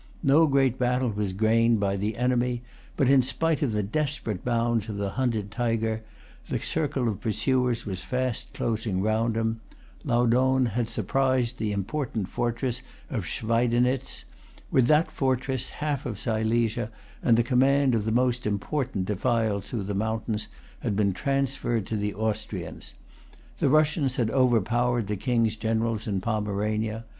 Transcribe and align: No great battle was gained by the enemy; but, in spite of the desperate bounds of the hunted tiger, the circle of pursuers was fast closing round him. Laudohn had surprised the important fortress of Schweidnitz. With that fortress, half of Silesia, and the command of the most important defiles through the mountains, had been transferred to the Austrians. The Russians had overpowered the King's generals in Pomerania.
No 0.23 0.47
great 0.47 0.79
battle 0.79 1.09
was 1.11 1.31
gained 1.31 1.79
by 1.79 1.95
the 1.95 2.17
enemy; 2.17 2.63
but, 2.97 3.07
in 3.07 3.21
spite 3.21 3.61
of 3.61 3.71
the 3.71 3.83
desperate 3.83 4.43
bounds 4.43 4.89
of 4.89 4.97
the 4.97 5.11
hunted 5.11 5.51
tiger, 5.51 6.01
the 6.49 6.57
circle 6.57 7.07
of 7.07 7.21
pursuers 7.21 7.85
was 7.85 8.03
fast 8.03 8.51
closing 8.55 9.03
round 9.03 9.35
him. 9.37 9.61
Laudohn 10.03 10.65
had 10.69 10.89
surprised 10.89 11.59
the 11.59 11.71
important 11.71 12.29
fortress 12.29 12.81
of 13.11 13.27
Schweidnitz. 13.27 14.23
With 14.71 14.87
that 14.87 15.11
fortress, 15.11 15.69
half 15.69 16.07
of 16.07 16.17
Silesia, 16.17 16.89
and 17.21 17.37
the 17.37 17.43
command 17.43 17.93
of 17.93 18.03
the 18.05 18.11
most 18.11 18.47
important 18.47 19.05
defiles 19.05 19.67
through 19.67 19.83
the 19.83 19.93
mountains, 19.93 20.47
had 20.79 20.95
been 20.95 21.13
transferred 21.13 21.85
to 21.85 21.95
the 21.95 22.15
Austrians. 22.15 22.95
The 23.59 23.69
Russians 23.69 24.15
had 24.15 24.31
overpowered 24.31 25.05
the 25.05 25.15
King's 25.15 25.55
generals 25.57 26.07
in 26.07 26.21
Pomerania. 26.21 27.05